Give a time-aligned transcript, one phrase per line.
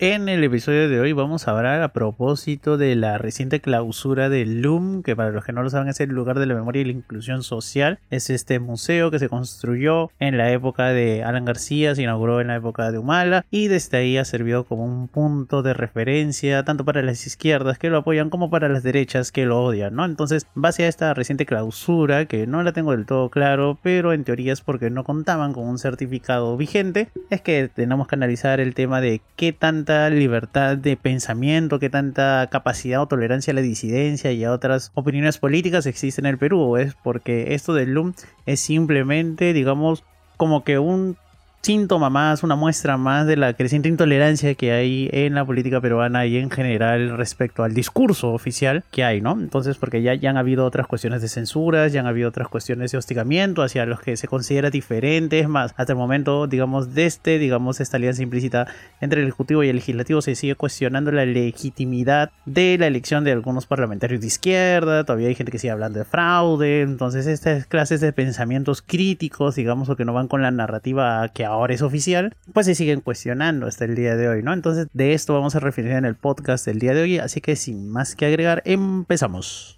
[0.00, 4.62] En el episodio de hoy vamos a hablar a propósito de la reciente clausura del
[4.62, 6.84] LUM, que para los que no lo saben es el lugar de la memoria y
[6.84, 7.98] la inclusión social.
[8.08, 12.46] Es este museo que se construyó en la época de Alan García, se inauguró en
[12.46, 16.84] la época de Humala y desde ahí ha servido como un punto de referencia tanto
[16.84, 20.04] para las izquierdas que lo apoyan como para las derechas que lo odian, ¿no?
[20.04, 24.22] Entonces, base a esta reciente clausura, que no la tengo del todo claro, pero en
[24.22, 28.74] teoría es porque no contaban con un certificado vigente, es que tenemos que analizar el
[28.74, 34.32] tema de qué tanto libertad de pensamiento, qué tanta capacidad o tolerancia a la disidencia
[34.32, 36.76] y a otras opiniones políticas existe en el Perú.
[36.76, 38.12] Es porque esto del LUM
[38.46, 40.04] es simplemente, digamos,
[40.36, 41.16] como que un
[41.62, 46.24] síntoma más, una muestra más de la creciente intolerancia que hay en la política peruana
[46.26, 49.32] y en general respecto al discurso oficial que hay, ¿no?
[49.32, 52.92] Entonces, porque ya, ya han habido otras cuestiones de censuras, ya han habido otras cuestiones
[52.92, 57.38] de hostigamiento hacia los que se considera diferentes, más hasta el momento, digamos, de este,
[57.38, 58.66] digamos, esta alianza implícita
[59.00, 63.32] entre el Ejecutivo y el Legislativo se sigue cuestionando la legitimidad de la elección de
[63.32, 68.00] algunos parlamentarios de izquierda, todavía hay gente que sigue hablando de fraude, entonces estas clases
[68.00, 72.34] de pensamientos críticos, digamos, o que no van con la narrativa que ahora es oficial,
[72.52, 74.52] pues se siguen cuestionando hasta el día de hoy, ¿no?
[74.52, 77.56] Entonces de esto vamos a referir en el podcast del día de hoy, así que
[77.56, 79.77] sin más que agregar, empezamos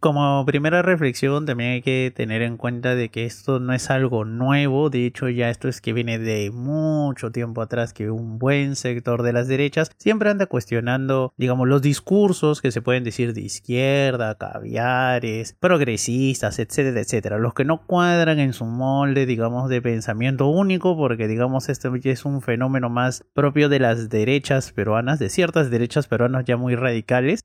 [0.00, 4.24] como primera reflexión también hay que tener en cuenta de que esto no es algo
[4.24, 8.76] nuevo, de hecho ya esto es que viene de mucho tiempo atrás que un buen
[8.76, 13.42] sector de las derechas siempre anda cuestionando, digamos, los discursos que se pueden decir de
[13.42, 20.46] izquierda, caviares, progresistas, etcétera, etcétera, los que no cuadran en su molde, digamos, de pensamiento
[20.46, 25.70] único, porque digamos este es un fenómeno más propio de las derechas peruanas, de ciertas
[25.70, 27.44] derechas peruanas ya muy radicales,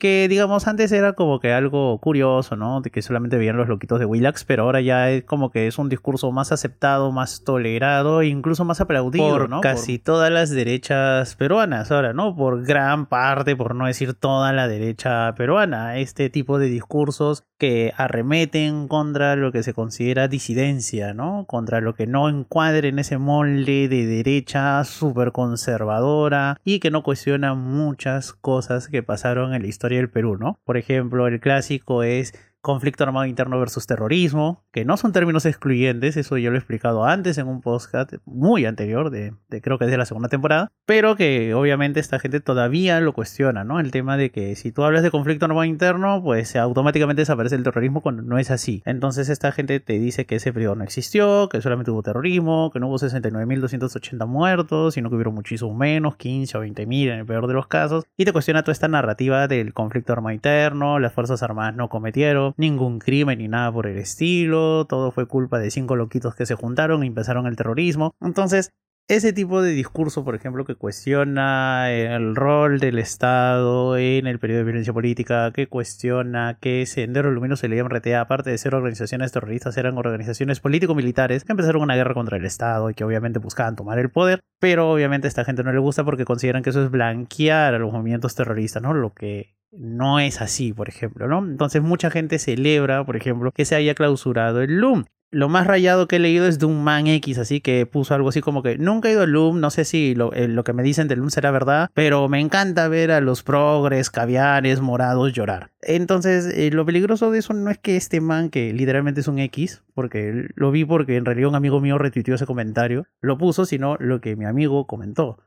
[0.00, 2.80] que digamos antes era como que algo curioso, ¿no?
[2.80, 5.78] De que solamente veían los loquitos de Willax, pero ahora ya es como que es
[5.78, 9.60] un discurso más aceptado, más tolerado e incluso más aplaudido, por ¿no?
[9.60, 12.34] Casi todas las derechas peruanas ahora, ¿no?
[12.34, 17.92] Por gran parte, por no decir toda la derecha peruana, este tipo de discursos que
[17.96, 21.44] arremeten contra lo que se considera disidencia, ¿no?
[21.46, 27.02] Contra lo que no encuadre en ese molde de derecha súper conservadora y que no
[27.02, 30.60] cuestiona muchas cosas que pasaron en la historia del Perú, ¿no?
[30.64, 36.16] Por ejemplo, el clásico es conflicto armado interno versus terrorismo, que no son términos excluyentes,
[36.16, 39.90] eso yo lo he explicado antes en un podcast muy anterior, de, creo que es
[39.90, 43.80] de la segunda temporada, pero que obviamente esta gente todavía lo cuestiona, ¿no?
[43.80, 47.62] El tema de que si tú hablas de conflicto armado interno, pues automáticamente desaparece el
[47.62, 48.82] terrorismo cuando no es así.
[48.84, 52.80] Entonces esta gente te dice que ese periodo no existió, que solamente hubo terrorismo, que
[52.80, 57.46] no hubo 69.280 muertos, sino que hubo muchísimo menos, 15 o 20.000 en el peor
[57.46, 61.42] de los casos, y te cuestiona toda esta narrativa del conflicto armado interno, las Fuerzas
[61.42, 65.96] Armadas no cometieron, ningún crimen ni nada por el estilo, todo fue culpa de cinco
[65.96, 68.14] loquitos que se juntaron y empezaron el terrorismo.
[68.20, 68.70] Entonces,
[69.10, 74.58] ese tipo de discurso, por ejemplo, que cuestiona el rol del Estado en el periodo
[74.58, 79.32] de violencia política, que cuestiona que Sendero Luminoso y la RTA, aparte de ser organizaciones
[79.32, 83.74] terroristas, eran organizaciones político-militares que empezaron una guerra contra el Estado y que obviamente buscaban
[83.74, 86.84] tomar el poder, pero obviamente a esta gente no le gusta porque consideran que eso
[86.84, 88.94] es blanquear a los movimientos terroristas, ¿no?
[88.94, 91.38] Lo que no es así, por ejemplo, ¿no?
[91.38, 95.04] Entonces mucha gente celebra, por ejemplo, que se haya clausurado el LUM.
[95.32, 98.30] Lo más rayado que he leído es de un man X, así que puso algo
[98.30, 100.82] así como que nunca he ido al LUM, no sé si lo, eh, que me
[100.82, 105.70] dicen del LUM será verdad, pero me encanta ver a los progres, caviares, morados llorar.
[105.82, 109.38] Entonces, eh, lo peligroso de eso no es que este man, que literalmente es un
[109.38, 113.66] X, porque lo vi porque en realidad un amigo mío retuiteó ese comentario, lo puso,
[113.66, 115.38] sino lo que mi amigo comentó,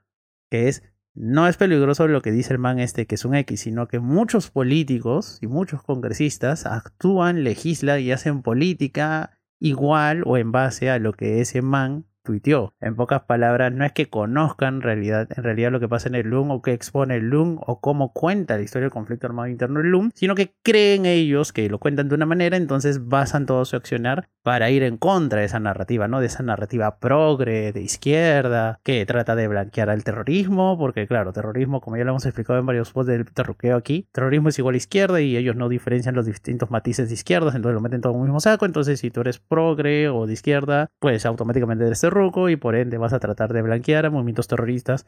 [0.50, 0.82] que es
[1.16, 4.00] no es peligroso lo que dice el man este que es un X, sino que
[4.00, 11.00] muchos políticos y muchos congresistas actúan, legislan y hacen política igual o en base a
[11.00, 12.74] lo que ese man tuiteó.
[12.80, 16.28] En pocas palabras, no es que conozcan realidad, en realidad lo que pasa en el
[16.30, 19.80] LUM o que expone el LUM o cómo cuenta la historia del conflicto armado interno
[19.80, 23.66] del LUM, sino que creen ellos que lo cuentan de una manera, entonces basan todo
[23.66, 26.20] su accionar para ir en contra de esa narrativa, ¿no?
[26.20, 31.82] De esa narrativa progre, de izquierda, que trata de blanquear al terrorismo, porque claro, terrorismo,
[31.82, 34.78] como ya lo hemos explicado en varios posts del terruqueo aquí, terrorismo es igual a
[34.78, 38.20] izquierda y ellos no diferencian los distintos matices de izquierdas, entonces lo meten todo en
[38.20, 42.04] un mismo saco, entonces si tú eres progre o de izquierda, pues automáticamente eres
[42.50, 45.06] y por ende vas a tratar de blanquear a movimientos terroristas,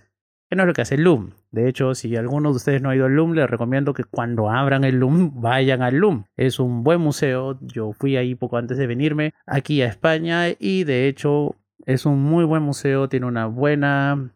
[0.50, 1.32] que no es lo que hace el LUM.
[1.52, 4.50] De hecho, si alguno de ustedes no ha ido al LUM, les recomiendo que cuando
[4.50, 6.26] abran el LUM vayan al LUM.
[6.38, 10.84] Es un buen museo, yo fui ahí poco antes de venirme aquí a España y
[10.84, 11.56] de hecho
[11.86, 14.35] Es un muy buen museo, tiene una buena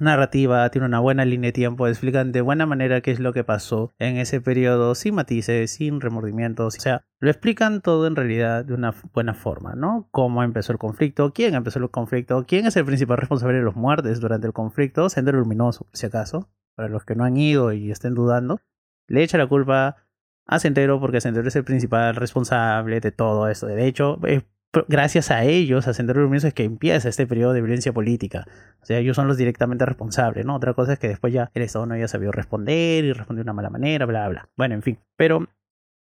[0.00, 3.44] narrativa, tiene una buena línea de tiempo, explican de buena manera qué es lo que
[3.44, 8.64] pasó en ese periodo, sin matices, sin remordimientos, o sea, lo explican todo en realidad
[8.64, 10.08] de una buena forma, ¿no?
[10.10, 13.76] Cómo empezó el conflicto, quién empezó el conflicto, quién es el principal responsable de los
[13.76, 17.90] muertes durante el conflicto, Sendero Luminoso, si acaso, para los que no han ido y
[17.90, 18.60] estén dudando,
[19.08, 19.96] le echa la culpa
[20.46, 23.66] a Sendero porque Sendero es el principal responsable de todo esto.
[23.66, 24.18] De hecho,
[24.88, 28.44] gracias a ellos, a Sendero Luminoso, es que empieza este periodo de violencia política.
[28.80, 30.54] O sea, ellos son los directamente responsables, ¿no?
[30.54, 33.46] Otra cosa es que después ya el Estado no haya sabido responder y respondió de
[33.46, 34.48] una mala manera, bla, bla.
[34.56, 34.98] Bueno, en fin.
[35.16, 35.48] Pero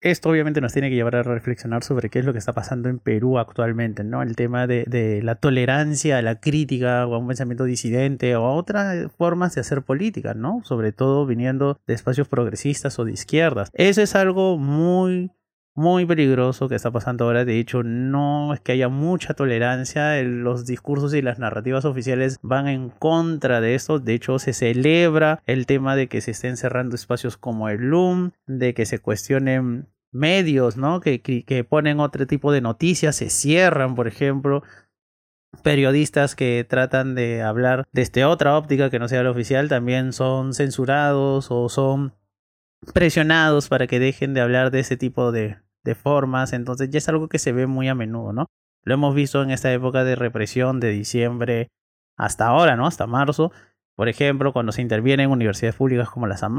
[0.05, 2.91] esto obviamente nos tiene que llevar a reflexionar sobre qué es lo que está pasando
[2.91, 4.23] en Perú actualmente, ¿no?
[4.23, 8.45] El tema de, de, la tolerancia a la crítica o a un pensamiento disidente o
[8.45, 10.61] a otras formas de hacer política, ¿no?
[10.63, 13.71] Sobre todo viniendo de espacios progresistas o de izquierdas.
[13.73, 15.31] Eso es algo muy
[15.75, 17.45] muy peligroso que está pasando ahora.
[17.45, 20.23] De hecho, no es que haya mucha tolerancia.
[20.23, 23.99] Los discursos y las narrativas oficiales van en contra de esto.
[23.99, 28.31] De hecho, se celebra el tema de que se estén cerrando espacios como el LUM,
[28.47, 31.01] de que se cuestionen medios, ¿no?
[31.01, 34.63] Que, ponen otro tipo de noticias, se cierran, por ejemplo.
[35.63, 40.53] Periodistas que tratan de hablar desde otra óptica que no sea la oficial también son
[40.53, 42.13] censurados o son
[42.93, 45.59] presionados para que dejen de hablar de ese tipo de,
[46.03, 48.47] formas, entonces ya es algo que se ve muy a menudo, ¿no?
[48.85, 51.69] Lo hemos visto en esta época de represión de diciembre
[52.17, 52.87] hasta ahora, ¿no?
[52.87, 53.53] Hasta marzo.
[53.97, 56.57] Por ejemplo, cuando se interviene en universidades públicas como la San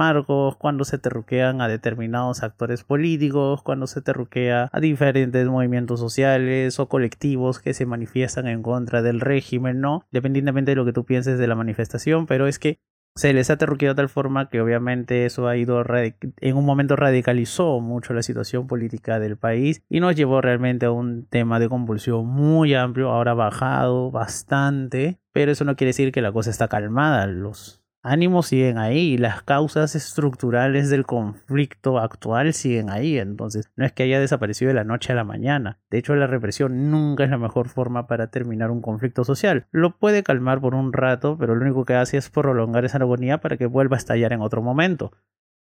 [0.58, 6.88] cuando se terruquean a determinados actores políticos, cuando se terruquea a diferentes movimientos sociales o
[6.88, 10.06] colectivos que se manifiestan en contra del régimen, ¿no?
[10.12, 12.80] Dependientemente de lo que tú pienses de la manifestación, pero es que
[13.16, 16.98] se les ha terruqueado de tal forma que obviamente eso ha ido en un momento
[16.98, 21.70] radicalizó mucho la situación política del país y nos llevó realmente a un tema de
[21.70, 26.68] convulsión muy amplio, ahora bajado bastante, pero eso no quiere decir que la cosa está
[26.68, 33.18] calmada, los ánimos siguen ahí las causas estructurales del conflicto actual siguen ahí.
[33.18, 35.80] Entonces, no es que haya desaparecido de la noche a la mañana.
[35.90, 39.66] De hecho, la represión nunca es la mejor forma para terminar un conflicto social.
[39.72, 43.40] Lo puede calmar por un rato, pero lo único que hace es prolongar esa agonía
[43.40, 45.12] para que vuelva a estallar en otro momento.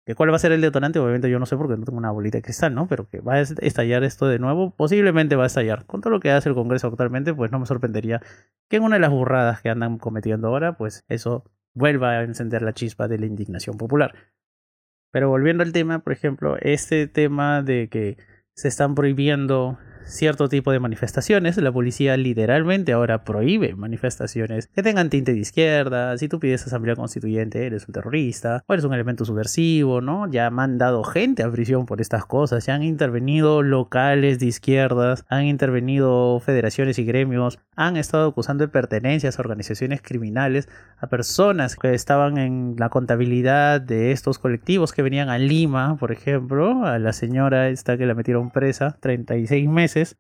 [0.07, 0.99] ¿Que ¿Cuál va a ser el detonante?
[0.99, 2.89] Obviamente yo no sé porque no tengo una bolita de cristal, ¿no?
[2.89, 5.85] Pero que va a estallar esto de nuevo, posiblemente va a estallar.
[5.85, 8.23] Con todo lo que hace el Congreso actualmente, pues no me sorprendería
[8.69, 11.45] que en una de las burradas que andan cometiendo ahora, pues eso
[11.75, 14.15] vuelva a encender la chispa de la indignación popular.
[15.13, 18.17] Pero volviendo al tema, por ejemplo, este tema de que
[18.55, 25.11] se están prohibiendo cierto tipo de manifestaciones, la policía literalmente ahora prohíbe manifestaciones que tengan
[25.11, 29.25] tinte de izquierda, si tú pides asamblea constituyente eres un terrorista o eres un elemento
[29.25, 30.31] subversivo, ¿no?
[30.31, 35.25] Ya han mandado gente a prisión por estas cosas, ya han intervenido locales de izquierdas,
[35.29, 40.69] han intervenido federaciones y gremios, han estado acusando de pertenencias a organizaciones criminales
[40.99, 46.13] a personas que estaban en la contabilidad de estos colectivos que venían a Lima, por
[46.13, 49.69] ejemplo, a la señora esta que la metieron presa 36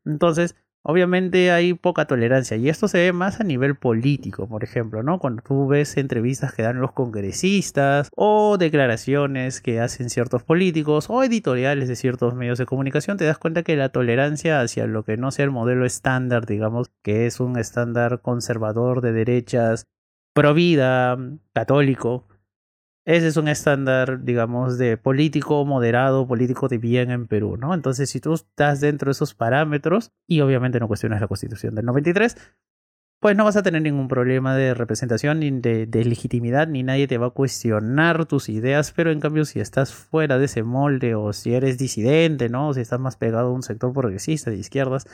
[0.04, 5.02] entonces, obviamente hay poca tolerancia y esto se ve más a nivel político, por ejemplo,
[5.02, 5.18] ¿no?
[5.18, 11.22] Cuando tú ves entrevistas que dan los congresistas o declaraciones que hacen ciertos políticos o
[11.22, 15.16] editoriales de ciertos medios de comunicación, te das cuenta que la tolerancia hacia lo que
[15.16, 19.86] no sea el modelo estándar, digamos, que es un estándar conservador de derechas,
[20.32, 21.18] pro vida,
[21.52, 22.26] católico,
[23.04, 27.74] ese es un estándar, digamos, de político moderado, político de bien en Perú, ¿no?
[27.74, 31.86] Entonces, si tú estás dentro de esos parámetros y obviamente no cuestionas la constitución del
[31.86, 32.36] 93,
[33.20, 37.18] pues no vas a tener ningún problema de representación ni de, legitimidad, ni nadie te
[37.18, 41.32] va a cuestionar tus ideas, pero en cambio si estás fuera de ese molde o
[41.34, 42.68] si eres disidente, ¿no?
[42.68, 45.06] O si estás más pegado a un sector progresista de izquierdas,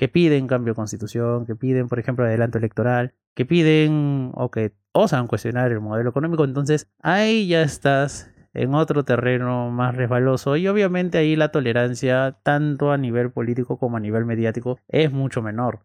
[0.00, 4.72] que piden cambio de constitución, que piden, por ejemplo, adelanto electoral, que piden o que
[4.92, 10.66] osan cuestionar el modelo económico, entonces ahí ya estás en otro terreno más resbaloso y
[10.68, 15.80] obviamente ahí la tolerancia tanto a nivel político como a nivel mediático es mucho menor.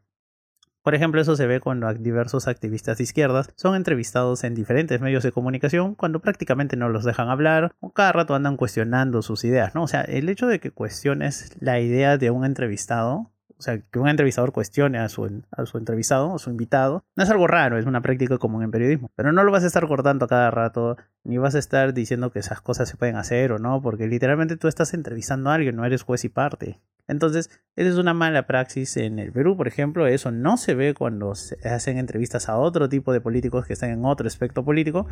[0.82, 5.24] Por ejemplo, eso se ve cuando diversos activistas de izquierdas son entrevistados en diferentes medios
[5.24, 9.76] de comunicación cuando prácticamente no los dejan hablar o cada rato andan cuestionando sus ideas,
[9.76, 9.84] ¿no?
[9.84, 14.00] O sea, el hecho de que cuestiones la idea de un entrevistado o sea, que
[14.00, 17.78] un entrevistador cuestione a su, a su entrevistado o su invitado, no es algo raro,
[17.78, 19.12] es una práctica común en periodismo.
[19.16, 22.40] Pero no lo vas a estar cortando cada rato, ni vas a estar diciendo que
[22.40, 25.84] esas cosas se pueden hacer o no, porque literalmente tú estás entrevistando a alguien, no
[25.84, 26.80] eres juez y parte.
[27.08, 30.94] Entonces, esa es una mala praxis en el Perú, por ejemplo, eso no se ve
[30.94, 35.08] cuando se hacen entrevistas a otro tipo de políticos que están en otro aspecto político,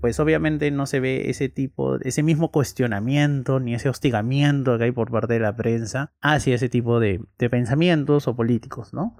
[0.00, 4.92] pues obviamente no se ve ese tipo, ese mismo cuestionamiento ni ese hostigamiento que hay
[4.92, 9.16] por parte de la prensa hacia ese tipo de, de pensamientos o políticos, ¿no?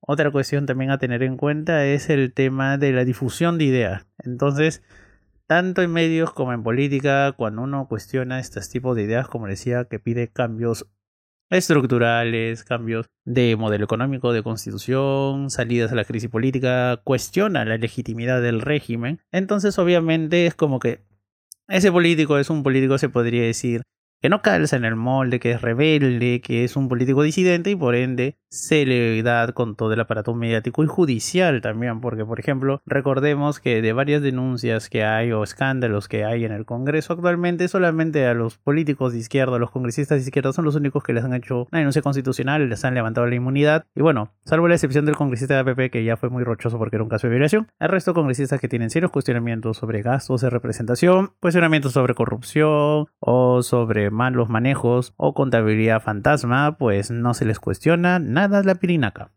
[0.00, 4.06] Otra cuestión también a tener en cuenta es el tema de la difusión de ideas.
[4.18, 4.82] Entonces,
[5.48, 9.86] tanto en medios como en política, cuando uno cuestiona estos tipos de ideas, como decía,
[9.86, 10.86] que pide cambios
[11.50, 18.42] estructurales, cambios de modelo económico, de constitución, salidas a la crisis política, cuestiona la legitimidad
[18.42, 21.02] del régimen, entonces obviamente es como que
[21.66, 23.82] ese político es un político, se podría decir,
[24.20, 27.76] que no calza en el molde, que es rebelde, que es un político disidente y
[27.76, 32.40] por ende se le da con todo el aparato mediático y judicial también, porque por
[32.40, 37.12] ejemplo recordemos que de varias denuncias que hay o escándalos que hay en el Congreso
[37.12, 41.12] actualmente solamente a los políticos de izquierda, los congresistas de izquierda son los únicos que
[41.12, 44.74] les han hecho una denuncia constitucional, les han levantado la inmunidad y bueno, salvo la
[44.74, 47.32] excepción del congresista de APP que ya fue muy rochoso porque era un caso de
[47.32, 52.14] violación, el resto de congresistas que tienen serios cuestionamientos sobre gastos de representación, cuestionamientos sobre
[52.14, 58.76] corrupción o sobre malos manejos o contabilidad fantasma, pues no se les cuestiona nada la
[58.76, 59.32] pirinaca.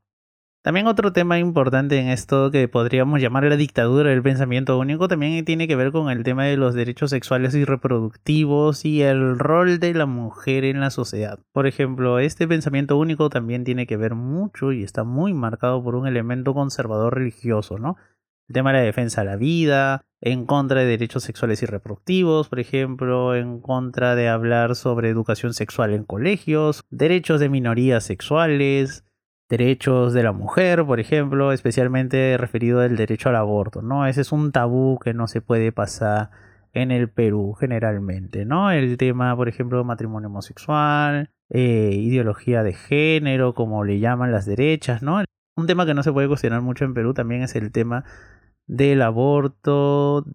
[0.63, 5.44] También otro tema importante en esto que podríamos llamar la dictadura del pensamiento único también
[5.44, 9.80] tiene que ver con el tema de los derechos sexuales y reproductivos y el rol
[9.80, 11.40] de la mujer en la sociedad.
[11.51, 15.96] Por ejemplo, este pensamiento único también tiene que ver mucho y está muy marcado por
[15.96, 17.98] un elemento conservador religioso, ¿no?
[18.51, 22.50] El tema de la defensa de la vida, en contra de derechos sexuales y reproductivos,
[22.50, 29.05] por ejemplo, en contra de hablar sobre educación sexual en colegios, derechos de minorías sexuales,
[29.48, 34.05] derechos de la mujer, por ejemplo, especialmente referido al derecho al aborto, ¿no?
[34.05, 36.31] Ese es un tabú que no se puede pasar
[36.74, 38.70] en el Perú generalmente, ¿no?
[38.70, 45.01] El tema, por ejemplo, matrimonio homosexual, eh, ideología de género, como le llaman las derechas,
[45.01, 45.24] ¿no?
[45.55, 48.03] Un tema que no se puede cuestionar mucho en Perú también es el tema
[48.65, 50.25] del aborto.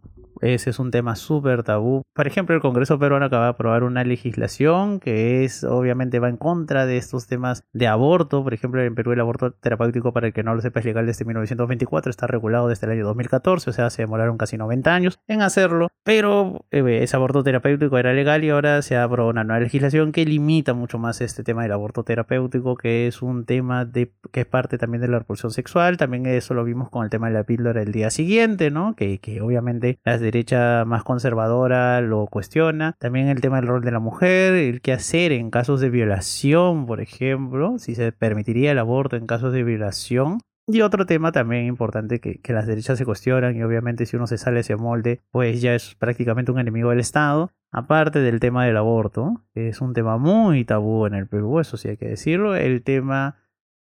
[0.40, 2.02] Ese es un tema súper tabú.
[2.14, 6.36] Por ejemplo, el Congreso peruano acaba de aprobar una legislación que es, obviamente, va en
[6.36, 8.42] contra de estos temas de aborto.
[8.42, 11.06] Por ejemplo, en Perú el aborto terapéutico, para el que no lo sepa, es legal
[11.06, 15.18] desde 1924, está regulado desde el año 2014, o sea, se demoraron casi 90 años
[15.26, 15.88] en hacerlo.
[16.04, 20.12] Pero eh, ese aborto terapéutico era legal y ahora se ha aprobado una nueva legislación
[20.12, 24.40] que limita mucho más este tema del aborto terapéutico, que es un tema de, que
[24.40, 25.96] es parte también de la repulsión sexual.
[25.96, 28.94] También eso lo vimos con el tema de la píldora el día siguiente, ¿no?
[28.94, 32.96] Que, que obviamente las derecha más conservadora lo cuestiona.
[32.98, 36.86] También el tema del rol de la mujer, el qué hacer en casos de violación,
[36.86, 40.40] por ejemplo, si se permitiría el aborto en casos de violación.
[40.66, 44.26] Y otro tema también importante que, que, las derechas se cuestionan y obviamente si uno
[44.26, 47.52] se sale ese molde, pues ya es prácticamente un enemigo del Estado.
[47.70, 51.76] Aparte del tema del aborto, que es un tema muy tabú en el Perú, eso
[51.76, 53.36] sí hay que decirlo, el tema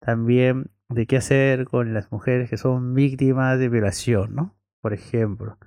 [0.00, 4.56] también de qué hacer con las mujeres que son víctimas de violación, ¿no?
[4.80, 5.58] Por ejemplo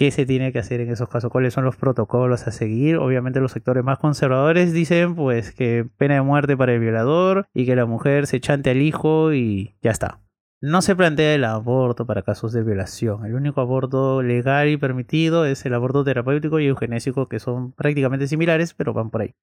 [0.00, 2.96] qué se tiene que hacer en esos casos, cuáles son los protocolos a seguir.
[2.96, 7.66] Obviamente los sectores más conservadores dicen pues que pena de muerte para el violador y
[7.66, 10.22] que la mujer se chante al hijo y ya está.
[10.62, 13.26] No se plantea el aborto para casos de violación.
[13.26, 18.26] El único aborto legal y permitido es el aborto terapéutico y eugenésico que son prácticamente
[18.26, 19.34] similares pero van por ahí.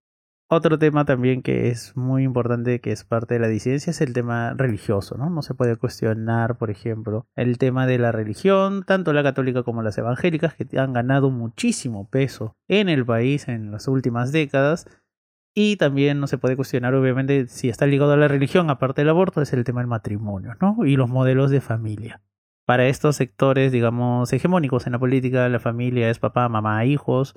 [0.49, 4.13] Otro tema también que es muy importante, que es parte de la disidencia, es el
[4.13, 5.29] tema religioso, ¿no?
[5.29, 9.81] No se puede cuestionar, por ejemplo, el tema de la religión, tanto la católica como
[9.81, 14.87] las evangélicas, que han ganado muchísimo peso en el país en las últimas décadas.
[15.53, 19.09] Y también no se puede cuestionar, obviamente, si está ligado a la religión, aparte del
[19.09, 20.85] aborto, es el tema del matrimonio, ¿no?
[20.85, 22.21] Y los modelos de familia.
[22.65, 27.35] Para estos sectores, digamos, hegemónicos en la política, la familia es papá, mamá, hijos,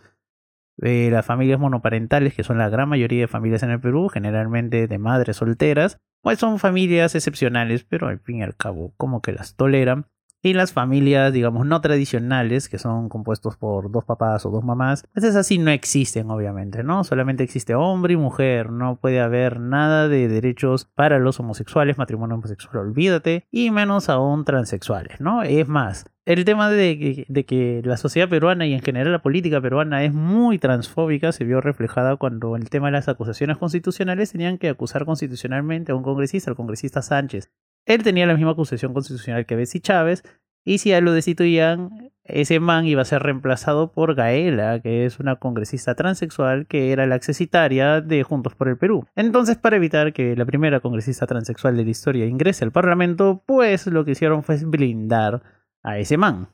[0.80, 4.98] las familias monoparentales, que son la gran mayoría de familias en el Perú, generalmente de
[4.98, 9.56] madres solteras, pues son familias excepcionales, pero al fin y al cabo como que las
[9.56, 10.06] toleran.
[10.42, 15.06] Y las familias, digamos, no tradicionales, que son compuestos por dos papás o dos mamás,
[15.12, 17.04] pues esas sí no existen, obviamente, ¿no?
[17.04, 22.36] Solamente existe hombre y mujer, no puede haber nada de derechos para los homosexuales, matrimonio
[22.36, 25.42] homosexual, olvídate, y menos aún transexuales, ¿no?
[25.42, 26.06] Es más,
[26.38, 30.58] el tema de que, la sociedad peruana y en general la política peruana es muy
[30.58, 35.92] transfóbica se vio reflejada cuando el tema de las acusaciones constitucionales tenían que acusar constitucionalmente
[35.92, 37.50] a un congresista, al congresista Sánchez.
[37.86, 40.22] Él tenía la misma acusación constitucional que Betsy Chávez,
[40.64, 45.06] y si a él lo destituían, ese man iba a ser reemplazado por Gaela, que
[45.06, 49.06] es una congresista transexual que era la accesitaria de Juntos por el Perú.
[49.16, 53.86] Entonces, para evitar que la primera congresista transexual de la historia ingrese al Parlamento, pues
[53.86, 55.42] lo que hicieron fue blindar
[55.82, 56.48] a ese man.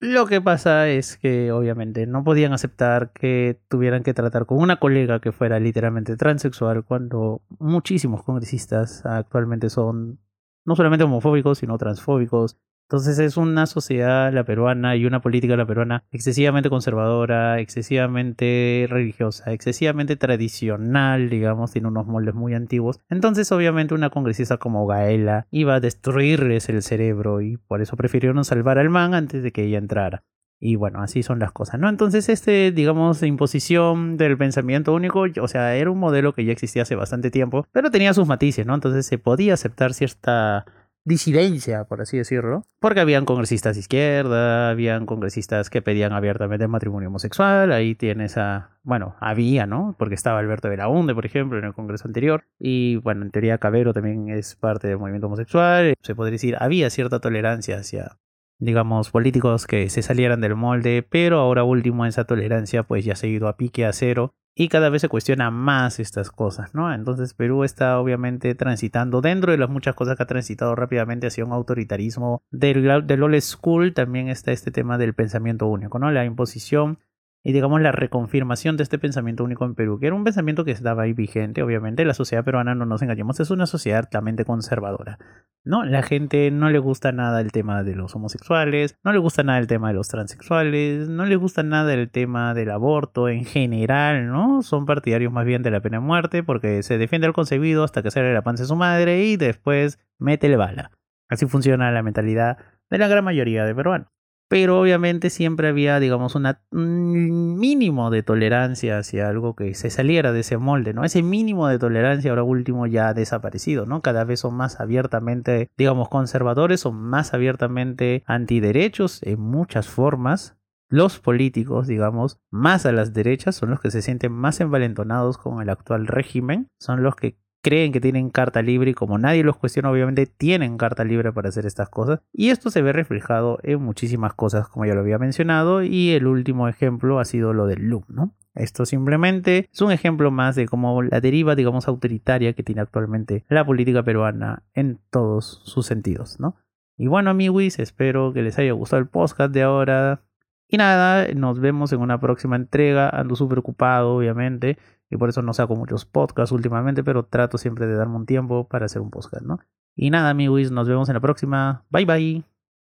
[0.00, 4.80] Lo que pasa es que obviamente no podían aceptar que tuvieran que tratar con una
[4.80, 10.18] colega que fuera literalmente transexual cuando muchísimos congresistas actualmente son
[10.64, 12.58] no solamente homofóbicos, sino transfóbicos,
[12.92, 19.50] Entonces es una sociedad, la peruana, y una política, la peruana, excesivamente conservadora, excesivamente religiosa,
[19.50, 23.00] excesivamente tradicional, digamos, tiene unos moldes muy antiguos.
[23.08, 28.44] Entonces obviamente una congresista como Gaela iba a destruirles el cerebro y por eso prefirieron
[28.44, 30.24] salvar al man antes de que ella entrara.
[30.60, 31.88] Y bueno, así son las cosas, ¿no?
[31.88, 36.82] Entonces, este, digamos, imposición del pensamiento único, o sea, era un modelo que ya existía
[36.82, 38.74] hace bastante tiempo, pero tenía sus matices, ¿no?
[38.74, 40.66] Entonces se podía aceptar cierta
[41.04, 47.08] disidencia, por así decirlo, porque habían congresistas de izquierda, habían congresistas que pedían abiertamente matrimonio
[47.08, 49.96] homosexual, ahí tienes a, bueno, había, ¿no?
[49.98, 53.92] Porque estaba Alberto Belaunde, por ejemplo, en el congreso anterior, y bueno, en teoría Cabero
[53.92, 58.18] también es parte del movimiento homosexual, se podría decir, había cierta tolerancia hacia
[58.58, 63.26] digamos, políticos que se salieran del molde, pero ahora último esa tolerancia pues ya se
[63.26, 66.92] ha ido a pique a cero y cada vez se cuestiona más estas cosas, ¿no?
[66.92, 71.44] Entonces Perú está obviamente transitando dentro de las muchas cosas que ha transitado rápidamente hacia
[71.44, 76.10] un autoritarismo del, del old school, también está este tema del pensamiento único, ¿no?
[76.10, 76.98] La imposición
[77.44, 80.70] y digamos la reconfirmación de este pensamiento único en Perú, que era un pensamiento que
[80.70, 85.18] estaba ahí vigente, obviamente la sociedad peruana, no nos engañemos, es una sociedad altamente conservadora,
[85.64, 85.84] ¿no?
[85.84, 89.58] La gente no le gusta nada el tema de los homosexuales, no le gusta nada
[89.58, 94.28] el tema de los transexuales, no le gusta nada el tema del aborto en general,
[94.28, 94.62] ¿no?
[94.62, 98.02] Son partidarios más bien de la pena de muerte porque se defiende al concebido hasta
[98.02, 100.92] que sale la panza de su madre y después métele bala.
[101.28, 102.58] Así funciona la mentalidad
[102.88, 104.12] de la gran mayoría de peruanos
[104.52, 110.40] pero obviamente siempre había, digamos, un mínimo de tolerancia hacia algo que se saliera de
[110.40, 111.04] ese molde, ¿no?
[111.04, 114.02] Ese mínimo de tolerancia ahora último ya ha desaparecido, ¿no?
[114.02, 120.58] Cada vez son más abiertamente, digamos, conservadores, son más abiertamente antiderechos en muchas formas.
[120.90, 125.62] Los políticos, digamos, más a las derechas, son los que se sienten más envalentonados con
[125.62, 129.56] el actual régimen, son los que creen que tienen carta libre y como nadie los
[129.56, 132.20] cuestiona, obviamente tienen carta libre para hacer estas cosas.
[132.32, 136.26] Y esto se ve reflejado en muchísimas cosas, como ya lo había mencionado, y el
[136.26, 138.34] último ejemplo ha sido lo del loop, ¿no?
[138.54, 143.46] Esto simplemente es un ejemplo más de cómo la deriva, digamos, autoritaria que tiene actualmente
[143.48, 146.56] la política peruana en todos sus sentidos, ¿no?
[146.98, 150.22] Y bueno, amigos, espero que les haya gustado el podcast de ahora.
[150.68, 153.08] Y nada, nos vemos en una próxima entrega.
[153.08, 154.78] Ando súper ocupado, obviamente
[155.12, 158.66] y por eso no saco muchos podcasts últimamente, pero trato siempre de darme un tiempo
[158.66, 159.58] para hacer un podcast, ¿no?
[159.94, 161.84] Y nada, amigos, nos vemos en la próxima.
[161.90, 162.51] Bye bye.